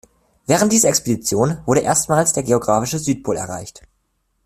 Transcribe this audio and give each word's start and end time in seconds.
Während 0.47 0.73
dieser 0.73 0.89
Expedition 0.89 1.59
wurde 1.67 1.81
erstmals 1.81 2.33
der 2.33 2.41
geographische 2.41 2.97
Südpol 2.97 3.35
erreicht. 3.37 3.83